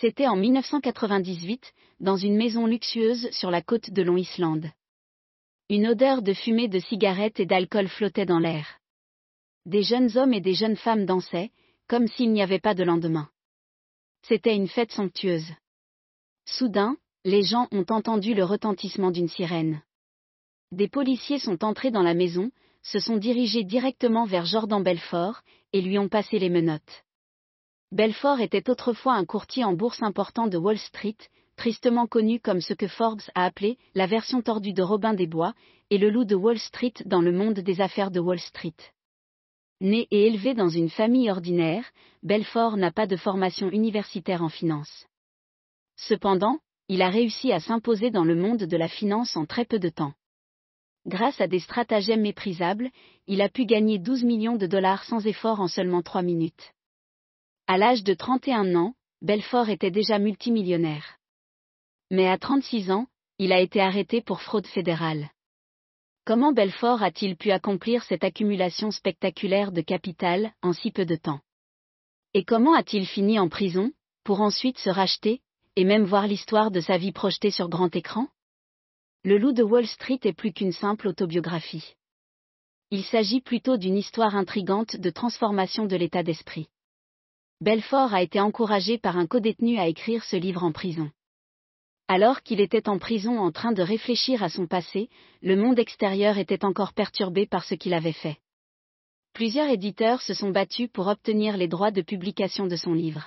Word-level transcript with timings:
C'était 0.00 0.28
en 0.28 0.36
1998, 0.36 1.72
dans 1.98 2.16
une 2.16 2.36
maison 2.36 2.66
luxueuse 2.66 3.28
sur 3.32 3.50
la 3.50 3.62
côte 3.62 3.90
de 3.90 4.02
Long 4.02 4.16
Island. 4.16 4.70
Une 5.68 5.88
odeur 5.88 6.22
de 6.22 6.34
fumée 6.34 6.68
de 6.68 6.78
cigarettes 6.78 7.40
et 7.40 7.46
d'alcool 7.46 7.88
flottait 7.88 8.24
dans 8.24 8.38
l'air. 8.38 8.78
Des 9.66 9.82
jeunes 9.82 10.16
hommes 10.16 10.32
et 10.32 10.40
des 10.40 10.54
jeunes 10.54 10.76
femmes 10.76 11.04
dansaient, 11.04 11.50
comme 11.88 12.06
s'il 12.06 12.30
n'y 12.30 12.42
avait 12.42 12.60
pas 12.60 12.74
de 12.74 12.84
lendemain. 12.84 13.28
C'était 14.22 14.54
une 14.54 14.68
fête 14.68 14.92
somptueuse. 14.92 15.50
Soudain, 16.46 16.96
les 17.24 17.42
gens 17.42 17.66
ont 17.72 17.86
entendu 17.88 18.34
le 18.34 18.44
retentissement 18.44 19.10
d'une 19.10 19.28
sirène. 19.28 19.82
Des 20.70 20.88
policiers 20.88 21.40
sont 21.40 21.64
entrés 21.64 21.90
dans 21.90 22.04
la 22.04 22.14
maison, 22.14 22.52
se 22.82 23.00
sont 23.00 23.16
dirigés 23.16 23.64
directement 23.64 24.26
vers 24.26 24.46
Jordan 24.46 24.80
Belfort, 24.80 25.40
et 25.72 25.80
lui 25.80 25.98
ont 25.98 26.08
passé 26.08 26.38
les 26.38 26.50
menottes. 26.50 27.04
Belfort 27.90 28.40
était 28.40 28.68
autrefois 28.68 29.14
un 29.14 29.24
courtier 29.24 29.64
en 29.64 29.72
bourse 29.72 30.02
important 30.02 30.46
de 30.46 30.58
Wall 30.58 30.76
Street, 30.76 31.16
tristement 31.56 32.06
connu 32.06 32.38
comme 32.38 32.60
ce 32.60 32.74
que 32.74 32.86
Forbes 32.86 33.22
a 33.34 33.46
appelé 33.46 33.78
la 33.94 34.06
version 34.06 34.42
tordue 34.42 34.74
de 34.74 34.82
Robin 34.82 35.14
des 35.14 35.26
Bois, 35.26 35.54
et 35.88 35.96
le 35.96 36.10
loup 36.10 36.26
de 36.26 36.34
Wall 36.34 36.58
Street 36.58 36.92
dans 37.06 37.22
le 37.22 37.32
monde 37.32 37.60
des 37.60 37.80
affaires 37.80 38.10
de 38.10 38.20
Wall 38.20 38.40
Street. 38.40 38.74
Né 39.80 40.06
et 40.10 40.26
élevé 40.26 40.52
dans 40.52 40.68
une 40.68 40.90
famille 40.90 41.30
ordinaire, 41.30 41.84
Belfort 42.22 42.76
n'a 42.76 42.92
pas 42.92 43.06
de 43.06 43.16
formation 43.16 43.70
universitaire 43.70 44.42
en 44.42 44.50
finance. 44.50 45.06
Cependant, 45.96 46.58
il 46.88 47.00
a 47.00 47.08
réussi 47.08 47.52
à 47.52 47.60
s'imposer 47.60 48.10
dans 48.10 48.24
le 48.24 48.34
monde 48.34 48.64
de 48.64 48.76
la 48.76 48.88
finance 48.88 49.34
en 49.34 49.46
très 49.46 49.64
peu 49.64 49.78
de 49.78 49.88
temps. 49.88 50.12
Grâce 51.06 51.40
à 51.40 51.46
des 51.46 51.60
stratagèmes 51.60 52.20
méprisables, 52.20 52.90
il 53.26 53.40
a 53.40 53.48
pu 53.48 53.64
gagner 53.64 53.98
12 53.98 54.24
millions 54.24 54.56
de 54.56 54.66
dollars 54.66 55.04
sans 55.04 55.26
effort 55.26 55.60
en 55.60 55.68
seulement 55.68 56.02
3 56.02 56.20
minutes. 56.20 56.74
À 57.70 57.76
l'âge 57.76 58.02
de 58.02 58.14
31 58.14 58.74
ans, 58.76 58.94
Belfort 59.20 59.68
était 59.68 59.90
déjà 59.90 60.18
multimillionnaire. 60.18 61.18
Mais 62.10 62.26
à 62.26 62.38
36 62.38 62.90
ans, 62.90 63.08
il 63.38 63.52
a 63.52 63.60
été 63.60 63.82
arrêté 63.82 64.22
pour 64.22 64.40
fraude 64.40 64.66
fédérale. 64.66 65.28
Comment 66.24 66.54
Belfort 66.54 67.02
a-t-il 67.02 67.36
pu 67.36 67.50
accomplir 67.50 68.02
cette 68.04 68.24
accumulation 68.24 68.90
spectaculaire 68.90 69.70
de 69.70 69.82
capital 69.82 70.54
en 70.62 70.72
si 70.72 70.90
peu 70.90 71.04
de 71.04 71.16
temps? 71.16 71.40
Et 72.32 72.42
comment 72.42 72.72
a-t-il 72.72 73.06
fini 73.06 73.38
en 73.38 73.50
prison, 73.50 73.92
pour 74.24 74.40
ensuite 74.40 74.78
se 74.78 74.88
racheter, 74.88 75.42
et 75.76 75.84
même 75.84 76.04
voir 76.04 76.26
l'histoire 76.26 76.70
de 76.70 76.80
sa 76.80 76.96
vie 76.96 77.12
projetée 77.12 77.50
sur 77.50 77.68
grand 77.68 77.94
écran? 77.94 78.28
Le 79.24 79.36
loup 79.36 79.52
de 79.52 79.62
Wall 79.62 79.86
Street 79.86 80.20
est 80.22 80.32
plus 80.32 80.54
qu'une 80.54 80.72
simple 80.72 81.06
autobiographie. 81.06 81.96
Il 82.90 83.04
s'agit 83.04 83.42
plutôt 83.42 83.76
d'une 83.76 83.98
histoire 83.98 84.36
intrigante 84.36 84.96
de 84.96 85.10
transformation 85.10 85.84
de 85.84 85.96
l'état 85.96 86.22
d'esprit. 86.22 86.70
Belfort 87.60 88.14
a 88.14 88.22
été 88.22 88.38
encouragé 88.38 88.98
par 88.98 89.18
un 89.18 89.26
codétenu 89.26 89.78
à 89.78 89.88
écrire 89.88 90.22
ce 90.22 90.36
livre 90.36 90.62
en 90.62 90.70
prison. 90.70 91.10
Alors 92.06 92.42
qu'il 92.42 92.60
était 92.60 92.88
en 92.88 93.00
prison 93.00 93.36
en 93.40 93.50
train 93.50 93.72
de 93.72 93.82
réfléchir 93.82 94.44
à 94.44 94.48
son 94.48 94.68
passé, 94.68 95.08
le 95.42 95.56
monde 95.56 95.80
extérieur 95.80 96.38
était 96.38 96.64
encore 96.64 96.92
perturbé 96.92 97.46
par 97.46 97.64
ce 97.64 97.74
qu'il 97.74 97.94
avait 97.94 98.12
fait. 98.12 98.38
Plusieurs 99.32 99.68
éditeurs 99.68 100.22
se 100.22 100.34
sont 100.34 100.50
battus 100.50 100.88
pour 100.92 101.08
obtenir 101.08 101.56
les 101.56 101.66
droits 101.66 101.90
de 101.90 102.00
publication 102.00 102.68
de 102.68 102.76
son 102.76 102.92
livre. 102.92 103.26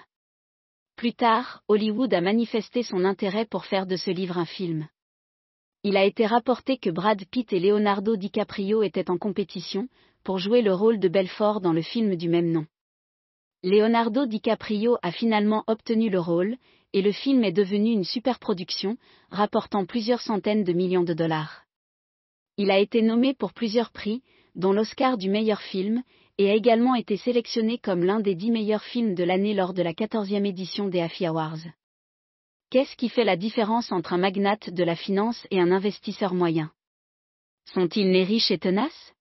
Plus 0.95 1.13
tard, 1.13 1.61
Hollywood 1.67 2.13
a 2.13 2.21
manifesté 2.21 2.83
son 2.83 3.03
intérêt 3.03 3.45
pour 3.45 3.65
faire 3.65 3.85
de 3.85 3.97
ce 3.97 4.11
livre 4.11 4.37
un 4.37 4.45
film. 4.45 4.87
Il 5.83 5.97
a 5.97 6.05
été 6.05 6.25
rapporté 6.25 6.77
que 6.77 6.89
Brad 6.89 7.21
Pitt 7.25 7.51
et 7.51 7.59
Leonardo 7.59 8.15
DiCaprio 8.15 8.81
étaient 8.81 9.09
en 9.09 9.17
compétition 9.17 9.89
pour 10.23 10.37
jouer 10.37 10.61
le 10.61 10.73
rôle 10.73 10.99
de 10.99 11.09
Belfort 11.09 11.59
dans 11.59 11.73
le 11.73 11.81
film 11.81 12.15
du 12.15 12.29
même 12.29 12.49
nom. 12.51 12.65
Leonardo 13.63 14.25
DiCaprio 14.25 14.97
a 15.03 15.11
finalement 15.11 15.63
obtenu 15.67 16.09
le 16.09 16.19
rôle, 16.19 16.57
et 16.93 17.03
le 17.03 17.11
film 17.11 17.43
est 17.43 17.51
devenu 17.51 17.91
une 17.91 18.03
superproduction, 18.03 18.97
rapportant 19.29 19.85
plusieurs 19.85 20.21
centaines 20.21 20.63
de 20.63 20.73
millions 20.73 21.03
de 21.03 21.13
dollars. 21.13 21.63
Il 22.57 22.71
a 22.71 22.79
été 22.79 23.03
nommé 23.03 23.35
pour 23.35 23.53
plusieurs 23.53 23.91
prix, 23.91 24.23
dont 24.55 24.73
l'Oscar 24.73 25.17
du 25.17 25.29
meilleur 25.29 25.61
film, 25.61 26.01
et 26.39 26.49
a 26.49 26.55
également 26.55 26.95
été 26.95 27.17
sélectionné 27.17 27.77
comme 27.77 28.03
l'un 28.03 28.19
des 28.19 28.33
dix 28.33 28.49
meilleurs 28.49 28.83
films 28.83 29.13
de 29.13 29.23
l'année 29.23 29.53
lors 29.53 29.73
de 29.73 29.83
la 29.83 29.93
14e 29.93 30.43
édition 30.45 30.87
des 30.87 30.99
AFI 30.99 31.27
Awards. 31.27 31.59
Qu'est-ce 32.71 32.95
qui 32.95 33.09
fait 33.09 33.23
la 33.23 33.37
différence 33.37 33.91
entre 33.91 34.13
un 34.13 34.17
magnate 34.17 34.71
de 34.71 34.83
la 34.83 34.95
finance 34.95 35.45
et 35.51 35.59
un 35.59 35.71
investisseur 35.71 36.33
moyen? 36.33 36.71
Sont-ils 37.65 38.09
nés 38.09 38.23
riches 38.23 38.49
et 38.49 38.57
tenaces? 38.57 39.13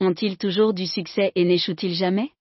Ont-ils 0.00 0.36
toujours 0.36 0.74
du 0.74 0.86
succès 0.86 1.32
et 1.34 1.44
n'échouent-ils 1.44 1.94
jamais? 1.94 2.32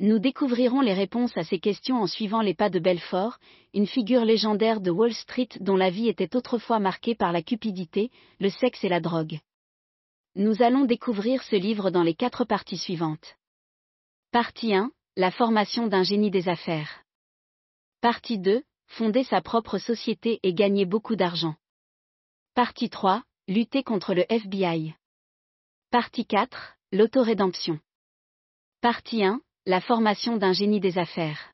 Nous 0.00 0.18
découvrirons 0.18 0.80
les 0.80 0.94
réponses 0.94 1.36
à 1.36 1.44
ces 1.44 1.58
questions 1.58 2.00
en 2.00 2.06
suivant 2.06 2.40
les 2.40 2.54
pas 2.54 2.70
de 2.70 2.78
Belfort, 2.78 3.38
une 3.74 3.86
figure 3.86 4.24
légendaire 4.24 4.80
de 4.80 4.90
Wall 4.90 5.12
Street 5.12 5.50
dont 5.60 5.76
la 5.76 5.90
vie 5.90 6.08
était 6.08 6.34
autrefois 6.34 6.78
marquée 6.78 7.14
par 7.14 7.32
la 7.32 7.42
cupidité, 7.42 8.10
le 8.40 8.48
sexe 8.48 8.82
et 8.82 8.88
la 8.88 9.00
drogue. 9.00 9.40
Nous 10.36 10.62
allons 10.62 10.86
découvrir 10.86 11.42
ce 11.42 11.56
livre 11.56 11.90
dans 11.90 12.02
les 12.02 12.14
quatre 12.14 12.46
parties 12.46 12.78
suivantes. 12.78 13.36
Partie 14.32 14.72
1, 14.72 14.90
la 15.16 15.30
formation 15.30 15.86
d'un 15.86 16.02
génie 16.02 16.30
des 16.30 16.48
affaires. 16.48 17.04
Partie 18.00 18.38
2, 18.38 18.62
fonder 18.86 19.22
sa 19.22 19.42
propre 19.42 19.76
société 19.76 20.40
et 20.42 20.54
gagner 20.54 20.86
beaucoup 20.86 21.14
d'argent. 21.14 21.56
Partie 22.54 22.88
3, 22.88 23.22
lutter 23.48 23.82
contre 23.82 24.14
le 24.14 24.24
FBI. 24.32 24.94
Partie 25.90 26.24
4, 26.24 26.78
l'autorédemption. 26.92 27.78
Partie 28.80 29.24
1, 29.24 29.42
la 29.66 29.80
formation 29.80 30.36
d'un 30.36 30.52
génie 30.52 30.80
des 30.80 30.96
affaires. 30.96 31.52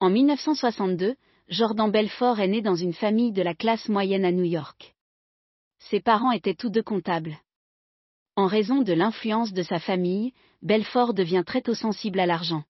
En 0.00 0.10
1962, 0.10 1.16
Jordan 1.48 1.90
Belfort 1.90 2.38
est 2.40 2.48
né 2.48 2.60
dans 2.60 2.74
une 2.74 2.92
famille 2.92 3.32
de 3.32 3.42
la 3.42 3.54
classe 3.54 3.88
moyenne 3.88 4.26
à 4.26 4.32
New 4.32 4.44
York. 4.44 4.94
Ses 5.78 6.00
parents 6.00 6.32
étaient 6.32 6.54
tous 6.54 6.68
deux 6.68 6.82
comptables. 6.82 7.38
En 8.36 8.46
raison 8.46 8.82
de 8.82 8.92
l'influence 8.92 9.52
de 9.52 9.62
sa 9.62 9.78
famille, 9.78 10.32
Belfort 10.60 11.14
devient 11.14 11.44
très 11.46 11.62
tôt 11.62 11.74
sensible 11.74 12.20
à 12.20 12.26
l'argent. 12.26 12.64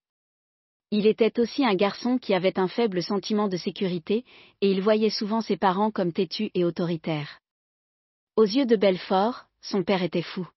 Il 0.91 1.06
était 1.06 1.38
aussi 1.41 1.65
un 1.66 1.75
garçon 1.75 2.16
qui 2.16 2.32
avait 2.32 2.59
un 2.59 2.69
faible 2.69 3.03
sentiment 3.03 3.48
de 3.48 3.56
sécurité, 3.56 4.25
et 4.60 4.71
il 4.71 4.81
voyait 4.81 5.10
souvent 5.10 5.41
ses 5.41 5.56
parents 5.56 5.91
comme 5.91 6.12
têtus 6.12 6.50
et 6.54 6.65
autoritaires. 6.65 7.41
Aux 8.37 8.47
yeux 8.47 8.66
de 8.66 8.77
Belfort, 8.77 9.47
son 9.60 9.82
père 9.82 10.03
était 10.03 10.22
fou. 10.22 10.48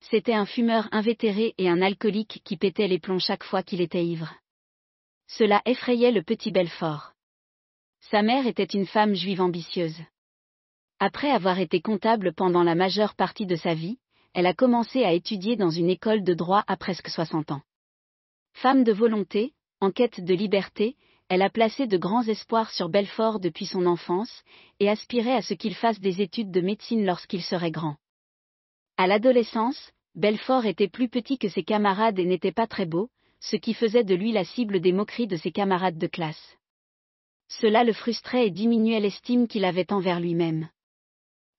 C'était 0.00 0.34
un 0.34 0.46
fumeur 0.46 0.88
invétéré 0.92 1.54
et 1.58 1.68
un 1.68 1.82
alcoolique 1.82 2.40
qui 2.44 2.56
pétait 2.56 2.88
les 2.88 2.98
plombs 2.98 3.18
chaque 3.18 3.44
fois 3.44 3.62
qu'il 3.62 3.80
était 3.80 4.04
ivre. 4.04 4.34
Cela 5.26 5.60
effrayait 5.66 6.12
le 6.12 6.22
petit 6.22 6.50
Belfort. 6.50 7.12
Sa 8.10 8.22
mère 8.22 8.46
était 8.46 8.64
une 8.64 8.86
femme 8.86 9.14
juive 9.14 9.40
ambitieuse. 9.40 9.98
Après 11.00 11.30
avoir 11.30 11.58
été 11.58 11.80
comptable 11.80 12.32
pendant 12.32 12.62
la 12.62 12.74
majeure 12.74 13.14
partie 13.14 13.46
de 13.46 13.56
sa 13.56 13.74
vie, 13.74 13.98
elle 14.34 14.46
a 14.46 14.54
commencé 14.54 15.04
à 15.04 15.12
étudier 15.12 15.56
dans 15.56 15.70
une 15.70 15.90
école 15.90 16.22
de 16.22 16.34
droit 16.34 16.64
à 16.66 16.76
presque 16.76 17.08
60 17.08 17.50
ans. 17.52 17.62
Femme 18.54 18.84
de 18.84 18.92
volonté, 18.92 19.52
en 19.80 19.90
quête 19.90 20.20
de 20.20 20.34
liberté, 20.34 20.96
elle 21.28 21.42
a 21.42 21.50
placé 21.50 21.86
de 21.86 21.98
grands 21.98 22.22
espoirs 22.22 22.70
sur 22.70 22.88
Belfort 22.88 23.38
depuis 23.38 23.66
son 23.66 23.84
enfance, 23.86 24.42
et 24.80 24.88
aspirait 24.88 25.34
à 25.34 25.42
ce 25.42 25.54
qu'il 25.54 25.74
fasse 25.74 26.00
des 26.00 26.22
études 26.22 26.50
de 26.50 26.60
médecine 26.60 27.04
lorsqu'il 27.04 27.42
serait 27.42 27.70
grand. 27.70 27.96
À 29.00 29.06
l'adolescence, 29.06 29.92
Belfort 30.16 30.66
était 30.66 30.88
plus 30.88 31.08
petit 31.08 31.38
que 31.38 31.48
ses 31.48 31.62
camarades 31.62 32.18
et 32.18 32.24
n'était 32.24 32.50
pas 32.50 32.66
très 32.66 32.84
beau, 32.84 33.10
ce 33.38 33.54
qui 33.54 33.72
faisait 33.72 34.02
de 34.02 34.16
lui 34.16 34.32
la 34.32 34.42
cible 34.42 34.80
des 34.80 34.90
moqueries 34.90 35.28
de 35.28 35.36
ses 35.36 35.52
camarades 35.52 35.98
de 35.98 36.08
classe. 36.08 36.56
Cela 37.46 37.84
le 37.84 37.92
frustrait 37.92 38.48
et 38.48 38.50
diminuait 38.50 38.98
l'estime 38.98 39.46
qu'il 39.46 39.64
avait 39.64 39.92
envers 39.92 40.18
lui-même. 40.18 40.68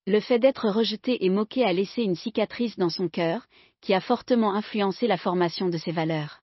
Le 0.06 0.20
fait 0.20 0.38
d'être 0.38 0.68
rejeté 0.68 1.24
et 1.24 1.30
moqué 1.30 1.64
a 1.64 1.72
laissé 1.72 2.04
une 2.04 2.16
cicatrice 2.16 2.78
dans 2.78 2.90
son 2.90 3.08
cœur, 3.08 3.46
qui 3.80 3.94
a 3.94 4.02
fortement 4.02 4.54
influencé 4.54 5.08
la 5.08 5.18
formation 5.18 5.70
de 5.70 5.78
ses 5.78 5.94
valeurs. 5.94 6.42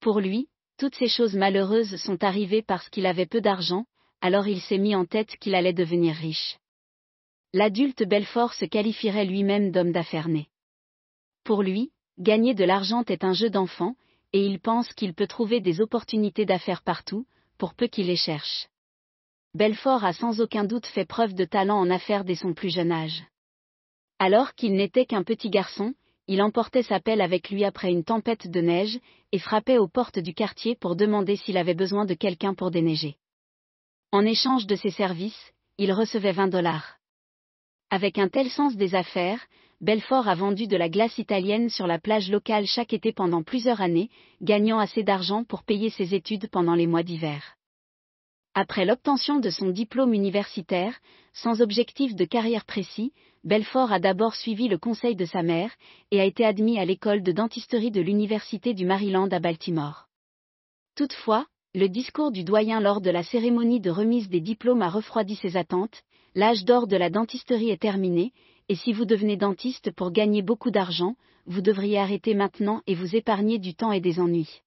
Pour 0.00 0.20
lui, 0.20 0.48
toutes 0.78 0.94
ces 0.94 1.08
choses 1.08 1.34
malheureuses 1.34 1.96
sont 1.96 2.24
arrivées 2.24 2.62
parce 2.62 2.88
qu'il 2.88 3.04
avait 3.04 3.26
peu 3.26 3.42
d'argent, 3.42 3.84
alors 4.22 4.48
il 4.48 4.62
s'est 4.62 4.78
mis 4.78 4.94
en 4.94 5.04
tête 5.04 5.36
qu'il 5.36 5.54
allait 5.54 5.74
devenir 5.74 6.14
riche 6.14 6.56
l'adulte 7.52 8.02
Belfort 8.02 8.52
se 8.54 8.64
qualifierait 8.64 9.24
lui-même 9.24 9.70
d'homme 9.70 9.92
d'affaires 9.92 10.28
né. 10.28 10.48
Pour 11.44 11.62
lui, 11.62 11.90
gagner 12.18 12.54
de 12.54 12.64
l'argent 12.64 13.04
est 13.08 13.24
un 13.24 13.32
jeu 13.32 13.48
d'enfant, 13.48 13.94
et 14.32 14.44
il 14.44 14.60
pense 14.60 14.92
qu'il 14.92 15.14
peut 15.14 15.26
trouver 15.26 15.60
des 15.60 15.80
opportunités 15.80 16.44
d'affaires 16.44 16.82
partout, 16.82 17.26
pour 17.56 17.74
peu 17.74 17.86
qu'il 17.86 18.06
les 18.06 18.16
cherche. 18.16 18.68
Belfort 19.54 20.04
a 20.04 20.12
sans 20.12 20.40
aucun 20.40 20.64
doute 20.64 20.86
fait 20.86 21.06
preuve 21.06 21.34
de 21.34 21.44
talent 21.44 21.78
en 21.78 21.90
affaires 21.90 22.24
dès 22.24 22.34
son 22.34 22.52
plus 22.52 22.70
jeune 22.70 22.92
âge. 22.92 23.24
Alors 24.18 24.54
qu'il 24.54 24.74
n'était 24.74 25.06
qu'un 25.06 25.22
petit 25.22 25.48
garçon, 25.48 25.94
il 26.26 26.42
emportait 26.42 26.82
sa 26.82 27.00
pelle 27.00 27.22
avec 27.22 27.48
lui 27.48 27.64
après 27.64 27.90
une 27.90 28.04
tempête 28.04 28.48
de 28.48 28.60
neige, 28.60 28.98
et 29.32 29.38
frappait 29.38 29.78
aux 29.78 29.88
portes 29.88 30.18
du 30.18 30.34
quartier 30.34 30.76
pour 30.76 30.96
demander 30.96 31.36
s'il 31.36 31.56
avait 31.56 31.74
besoin 31.74 32.04
de 32.04 32.14
quelqu'un 32.14 32.52
pour 32.52 32.70
déneiger. 32.70 33.16
En 34.12 34.24
échange 34.24 34.66
de 34.66 34.76
ses 34.76 34.90
services, 34.90 35.52
il 35.78 35.92
recevait 35.92 36.32
20 36.32 36.48
dollars. 36.48 36.97
Avec 37.90 38.18
un 38.18 38.28
tel 38.28 38.50
sens 38.50 38.76
des 38.76 38.94
affaires, 38.94 39.40
Belfort 39.80 40.28
a 40.28 40.34
vendu 40.34 40.66
de 40.66 40.76
la 40.76 40.90
glace 40.90 41.16
italienne 41.16 41.70
sur 41.70 41.86
la 41.86 41.98
plage 41.98 42.30
locale 42.30 42.66
chaque 42.66 42.92
été 42.92 43.12
pendant 43.12 43.42
plusieurs 43.42 43.80
années, 43.80 44.10
gagnant 44.42 44.78
assez 44.78 45.02
d'argent 45.02 45.42
pour 45.44 45.62
payer 45.62 45.88
ses 45.88 46.14
études 46.14 46.50
pendant 46.50 46.74
les 46.74 46.86
mois 46.86 47.02
d'hiver. 47.02 47.56
Après 48.54 48.84
l'obtention 48.84 49.38
de 49.38 49.48
son 49.48 49.70
diplôme 49.70 50.12
universitaire, 50.12 50.98
sans 51.32 51.62
objectif 51.62 52.14
de 52.14 52.26
carrière 52.26 52.66
précis, 52.66 53.12
Belfort 53.44 53.92
a 53.92 54.00
d'abord 54.00 54.34
suivi 54.34 54.68
le 54.68 54.76
conseil 54.76 55.16
de 55.16 55.24
sa 55.24 55.42
mère, 55.42 55.70
et 56.10 56.20
a 56.20 56.24
été 56.24 56.44
admis 56.44 56.78
à 56.78 56.84
l'école 56.84 57.22
de 57.22 57.32
dentisterie 57.32 57.92
de 57.92 58.02
l'Université 58.02 58.74
du 58.74 58.84
Maryland 58.84 59.28
à 59.28 59.38
Baltimore. 59.38 60.08
Toutefois, 60.94 61.46
le 61.74 61.88
discours 61.88 62.32
du 62.32 62.44
doyen 62.44 62.80
lors 62.80 63.00
de 63.00 63.10
la 63.10 63.22
cérémonie 63.22 63.80
de 63.80 63.90
remise 63.90 64.28
des 64.28 64.40
diplômes 64.40 64.82
a 64.82 64.90
refroidi 64.90 65.36
ses 65.36 65.56
attentes, 65.56 66.02
l'âge 66.38 66.64
d'or 66.64 66.86
de 66.86 66.96
la 66.96 67.10
dentisterie 67.10 67.70
est 67.70 67.82
terminé, 67.82 68.32
et 68.68 68.76
si 68.76 68.92
vous 68.92 69.04
devenez 69.04 69.36
dentiste 69.36 69.90
pour 69.90 70.12
gagner 70.12 70.40
beaucoup 70.40 70.70
d'argent, 70.70 71.16
vous 71.46 71.60
devriez 71.60 71.98
arrêter 71.98 72.32
maintenant 72.32 72.80
et 72.86 72.94
vous 72.94 73.16
épargner 73.16 73.58
du 73.58 73.74
temps 73.74 73.90
et 73.90 74.00
des 74.00 74.20
ennuis. 74.20 74.62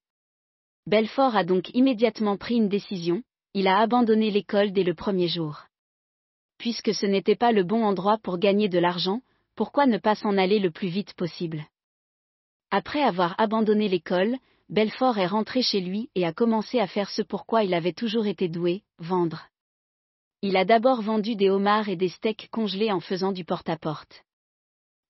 Belfort 0.86 1.34
a 1.38 1.46
donc 1.46 1.74
immédiatement 1.74 2.36
pris 2.36 2.56
une 2.56 2.68
décision, 2.68 3.24
il 3.54 3.70
a 3.70 3.80
abandonné 3.80 4.32
l'école 4.32 4.74
dès 4.74 4.84
le 4.84 4.94
premier 4.94 5.30
jour. 5.30 5.62
Puisque 6.58 6.94
ce 6.94 7.06
n'était 7.06 7.38
pas 7.38 7.54
le 7.54 7.64
bon 7.64 7.86
endroit 7.86 8.18
pour 8.18 8.38
gagner 8.38 8.68
de 8.68 8.78
l'argent, 8.78 9.22
pourquoi 9.56 9.86
ne 9.86 9.98
pas 9.98 10.16
s'en 10.16 10.38
aller 10.38 10.60
le 10.60 10.72
plus 10.72 10.90
vite 10.90 11.14
possible? 11.14 11.64
Après 12.70 13.02
avoir 13.02 13.34
abandonné 13.38 13.88
l'école, 13.88 14.36
Belfort 14.68 15.20
est 15.20 15.26
rentré 15.26 15.62
chez 15.62 15.80
lui 15.80 16.10
et 16.16 16.26
a 16.26 16.34
commencé 16.34 16.82
à 16.82 16.88
faire 16.88 17.10
ce 17.10 17.22
pourquoi 17.22 17.64
il 17.64 17.74
avait 17.74 17.94
toujours 17.94 18.26
été 18.26 18.50
doué, 18.50 18.84
vendre. 18.98 19.48
Il 20.44 20.58
a 20.58 20.66
d'abord 20.66 21.04
vendu 21.04 21.36
des 21.36 21.52
homards 21.52 21.88
et 21.88 21.96
des 21.96 22.10
steaks 22.10 22.50
congelés 22.52 22.92
en 22.92 23.00
faisant 23.00 23.32
du 23.32 23.46
porte-à-porte. 23.46 24.24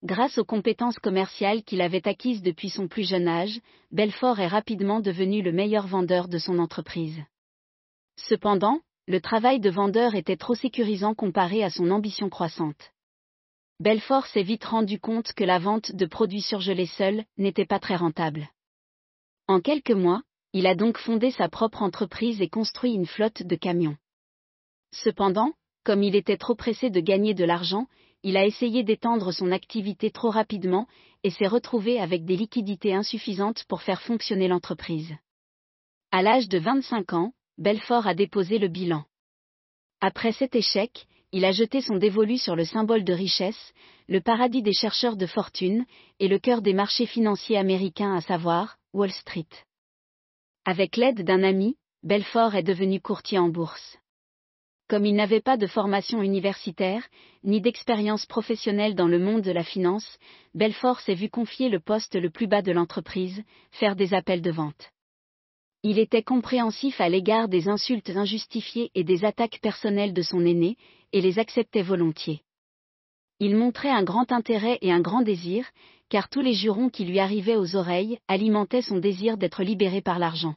Grâce 0.03 0.37
aux 0.37 0.43
compétences 0.43 0.99
commerciales 0.99 1.63
qu'il 1.63 1.81
avait 1.81 2.05
acquises 2.05 2.41
depuis 2.41 2.69
son 2.69 2.89
plus 2.89 3.07
jeune 3.07 3.29
âge, 3.29 3.61
Belfort 3.91 4.39
est 4.39 4.47
rapidement 4.47 4.99
devenu 4.99 5.41
le 5.41 5.53
meilleur 5.53 5.87
vendeur 5.87 6.27
de 6.27 6.37
son 6.37 6.59
entreprise. 6.59 7.21
Cependant, 8.17 8.81
le 9.07 9.21
travail 9.21 9.61
de 9.61 9.69
vendeur 9.69 10.15
était 10.15 10.35
trop 10.35 10.55
sécurisant 10.55 11.13
comparé 11.13 11.63
à 11.63 11.69
son 11.69 11.91
ambition 11.91 12.29
croissante. 12.29 12.91
Belfort 13.79 14.25
s'est 14.27 14.43
vite 14.43 14.65
rendu 14.65 14.99
compte 14.99 15.31
que 15.33 15.43
la 15.45 15.59
vente 15.59 15.95
de 15.95 16.05
produits 16.05 16.41
surgelés 16.41 16.87
seuls 16.87 17.23
n'était 17.37 17.65
pas 17.65 17.79
très 17.79 17.95
rentable. 17.95 18.49
En 19.47 19.61
quelques 19.61 19.91
mois, 19.91 20.23
il 20.51 20.67
a 20.67 20.75
donc 20.75 20.97
fondé 20.97 21.31
sa 21.31 21.47
propre 21.47 21.83
entreprise 21.83 22.41
et 22.41 22.49
construit 22.49 22.93
une 22.93 23.07
flotte 23.07 23.43
de 23.43 23.55
camions. 23.55 23.95
Cependant, 24.91 25.53
comme 25.83 26.03
il 26.03 26.15
était 26.15 26.38
trop 26.38 26.55
pressé 26.55 26.89
de 26.89 26.99
gagner 26.99 27.33
de 27.33 27.45
l'argent, 27.45 27.88
il 28.23 28.38
a 28.38 28.45
essayé 28.45 28.83
d'étendre 28.83 29.31
son 29.31 29.51
activité 29.51 30.11
trop 30.11 30.29
rapidement 30.29 30.88
et 31.23 31.31
s'est 31.31 31.47
retrouvé 31.47 31.99
avec 31.99 32.25
des 32.25 32.35
liquidités 32.35 32.93
insuffisantes 32.93 33.63
pour 33.67 33.81
faire 33.81 34.01
fonctionner 34.01 34.47
l'entreprise. 34.47 35.13
À 36.11 36.21
l'âge 36.21 36.47
de 36.47 36.59
25 36.59 37.13
ans, 37.13 37.33
Belfort 37.57 38.05
a 38.05 38.13
déposé 38.13 38.59
le 38.59 38.67
bilan. 38.67 39.05
Après 40.01 40.33
cet 40.33 40.55
échec, 40.55 41.07
il 41.31 41.45
a 41.45 41.51
jeté 41.51 41.81
son 41.81 41.95
dévolu 41.95 42.38
sur 42.38 42.55
le 42.55 42.65
symbole 42.65 43.03
de 43.03 43.13
richesse, 43.13 43.73
le 44.07 44.19
paradis 44.19 44.61
des 44.61 44.73
chercheurs 44.73 45.15
de 45.15 45.25
fortune, 45.25 45.85
et 46.19 46.27
le 46.27 46.39
cœur 46.39 46.61
des 46.61 46.73
marchés 46.73 47.05
financiers 47.05 47.57
américains 47.57 48.13
à 48.13 48.21
savoir, 48.21 48.77
Wall 48.93 49.11
Street. 49.11 49.47
Avec 50.65 50.97
l'aide 50.97 51.23
d'un 51.23 51.43
ami, 51.43 51.77
Belfort 52.03 52.55
est 52.55 52.63
devenu 52.63 52.99
courtier 52.99 53.39
en 53.39 53.49
bourse. 53.49 53.97
Comme 54.91 55.05
il 55.05 55.15
n'avait 55.15 55.39
pas 55.39 55.55
de 55.55 55.67
formation 55.67 56.21
universitaire, 56.21 57.07
ni 57.45 57.61
d'expérience 57.61 58.25
professionnelle 58.25 58.93
dans 58.93 59.07
le 59.07 59.19
monde 59.19 59.41
de 59.41 59.51
la 59.51 59.63
finance, 59.63 60.17
Belfort 60.53 60.99
s'est 60.99 61.13
vu 61.13 61.29
confier 61.29 61.69
le 61.69 61.79
poste 61.79 62.15
le 62.15 62.29
plus 62.29 62.45
bas 62.45 62.61
de 62.61 62.73
l'entreprise, 62.73 63.41
faire 63.71 63.95
des 63.95 64.13
appels 64.13 64.41
de 64.41 64.51
vente. 64.51 64.91
Il 65.81 65.97
était 65.97 66.23
compréhensif 66.23 66.99
à 66.99 67.07
l'égard 67.07 67.47
des 67.47 67.69
insultes 67.69 68.09
injustifiées 68.09 68.91
et 68.93 69.05
des 69.05 69.23
attaques 69.23 69.59
personnelles 69.61 70.11
de 70.11 70.21
son 70.21 70.45
aîné, 70.45 70.75
et 71.13 71.21
les 71.21 71.39
acceptait 71.39 71.83
volontiers. 71.83 72.41
Il 73.39 73.55
montrait 73.55 73.91
un 73.91 74.03
grand 74.03 74.33
intérêt 74.33 74.77
et 74.81 74.91
un 74.91 74.99
grand 74.99 75.21
désir, 75.21 75.69
car 76.09 76.27
tous 76.27 76.41
les 76.41 76.53
jurons 76.53 76.89
qui 76.89 77.05
lui 77.05 77.19
arrivaient 77.19 77.55
aux 77.55 77.77
oreilles 77.77 78.19
alimentaient 78.27 78.81
son 78.81 78.97
désir 78.97 79.38
d'être 79.38 79.63
libéré 79.63 80.01
par 80.01 80.19
l'argent. 80.19 80.55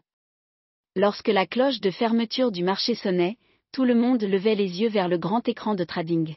Lorsque 0.96 1.28
la 1.28 1.46
cloche 1.46 1.80
de 1.80 1.92
fermeture 1.92 2.50
du 2.50 2.64
marché 2.64 2.96
sonnait, 2.96 3.36
tout 3.74 3.84
le 3.84 3.96
monde 3.96 4.22
levait 4.22 4.54
les 4.54 4.80
yeux 4.82 4.88
vers 4.88 5.08
le 5.08 5.18
grand 5.18 5.48
écran 5.48 5.74
de 5.74 5.82
trading. 5.82 6.36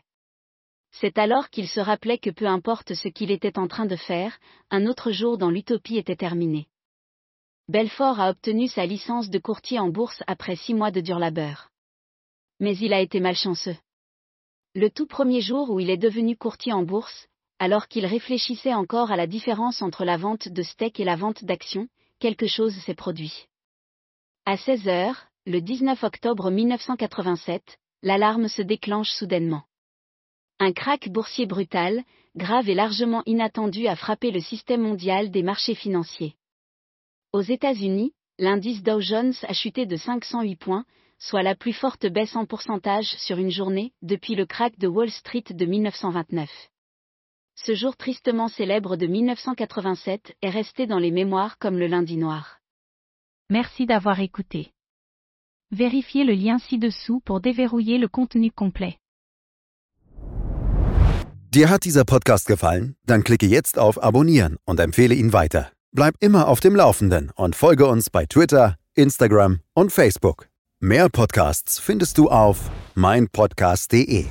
C'est 0.89 1.19
alors 1.19 1.51
qu'il 1.51 1.67
se 1.67 1.79
rappelait 1.79 2.17
que 2.17 2.31
peu 2.31 2.47
importe 2.47 2.95
ce 2.95 3.09
qu'il 3.09 3.29
était 3.29 3.59
en 3.59 3.67
train 3.67 3.85
de 3.85 3.95
faire, 3.95 4.39
un 4.71 4.87
autre 4.87 5.11
jour 5.11 5.37
dans 5.37 5.51
l'utopie 5.51 5.97
était 5.97 6.15
terminé. 6.15 6.65
Belfort 7.67 8.19
a 8.19 8.31
obtenu 8.31 8.67
sa 8.67 8.87
licence 8.87 9.29
de 9.29 9.37
courtier 9.37 9.77
en 9.77 9.89
bourse 9.89 10.23
après 10.25 10.55
six 10.55 10.73
mois 10.73 10.89
de 10.89 10.99
dur 10.99 11.19
labeur. 11.19 11.69
Mais 12.59 12.75
il 12.75 12.91
a 12.91 13.01
été 13.01 13.19
malchanceux. 13.19 13.77
Le 14.73 14.89
tout 14.89 15.05
premier 15.05 15.41
jour 15.41 15.69
où 15.69 15.79
il 15.79 15.91
est 15.91 15.97
devenu 15.97 16.35
courtier 16.35 16.73
en 16.73 16.81
bourse, 16.81 17.27
alors 17.59 17.87
qu'il 17.87 18.07
réfléchissait 18.07 18.73
encore 18.73 19.11
à 19.11 19.15
la 19.15 19.27
différence 19.27 19.83
entre 19.83 20.05
la 20.05 20.17
vente 20.17 20.47
de 20.47 20.63
steak 20.63 20.99
et 20.99 21.05
la 21.05 21.15
vente 21.15 21.43
d'actions, 21.43 21.87
quelque 22.17 22.47
chose 22.47 22.75
s'est 22.79 22.95
produit. 22.95 23.45
À 24.45 24.57
16 24.57 24.87
heures, 24.87 25.27
le 25.47 25.61
19 25.61 26.03
octobre 26.03 26.51
1987, 26.51 27.77
l'alarme 28.03 28.49
se 28.49 28.61
déclenche 28.61 29.11
soudainement. 29.11 29.63
Un 30.59 30.73
krach 30.73 31.07
boursier 31.07 31.45
brutal, 31.45 32.03
grave 32.35 32.67
et 32.67 32.75
largement 32.75 33.23
inattendu 33.25 33.87
a 33.87 33.95
frappé 33.95 34.31
le 34.31 34.41
système 34.41 34.81
mondial 34.81 35.31
des 35.31 35.43
marchés 35.43 35.73
financiers. 35.73 36.35
Aux 37.31 37.39
États-Unis, 37.39 38.11
l'indice 38.37 38.83
Dow 38.83 38.99
Jones 38.99 39.35
a 39.43 39.53
chuté 39.53 39.85
de 39.85 39.95
508 39.95 40.57
points, 40.57 40.83
soit 41.17 41.43
la 41.43 41.55
plus 41.55 41.71
forte 41.71 42.05
baisse 42.07 42.35
en 42.35 42.45
pourcentage 42.45 43.15
sur 43.15 43.37
une 43.37 43.49
journée 43.49 43.93
depuis 44.01 44.35
le 44.35 44.45
crack 44.45 44.77
de 44.77 44.87
Wall 44.89 45.09
Street 45.09 45.45
de 45.49 45.65
1929. 45.65 46.49
Ce 47.55 47.73
jour 47.73 47.95
tristement 47.95 48.49
célèbre 48.49 48.97
de 48.97 49.07
1987 49.07 50.35
est 50.41 50.49
resté 50.49 50.87
dans 50.87 50.99
les 50.99 51.11
mémoires 51.11 51.57
comme 51.57 51.79
le 51.79 51.87
lundi 51.87 52.17
noir. 52.17 52.59
Merci 53.49 53.85
d'avoir 53.85 54.19
écouté. 54.19 54.73
Vérifiez 55.71 56.23
le 56.23 56.33
lien 56.33 56.59
ci-dessous 56.59 57.21
pour 57.25 57.41
déverrouiller 57.41 57.97
le 57.97 58.07
contenu 58.07 58.51
complet. 58.51 58.97
Dir 61.53 61.69
hat 61.69 61.85
dieser 61.85 62.05
Podcast 62.05 62.47
gefallen? 62.47 62.95
Dann 63.05 63.23
klicke 63.23 63.47
jetzt 63.47 63.79
auf 63.79 64.01
Abonnieren 64.03 64.57
und 64.65 64.79
empfehle 64.79 65.15
ihn 65.15 65.33
weiter. 65.33 65.71
Bleib 65.91 66.15
immer 66.19 66.47
auf 66.47 66.59
dem 66.59 66.75
Laufenden 66.75 67.31
und 67.35 67.55
folge 67.55 67.87
uns 67.87 68.09
bei 68.09 68.25
Twitter, 68.25 68.75
Instagram 68.95 69.61
und 69.73 69.91
Facebook. 69.91 70.49
Mehr 70.79 71.09
Podcasts 71.09 71.79
findest 71.79 72.17
du 72.17 72.29
auf 72.29 72.69
meinpodcast.de. 72.95 74.25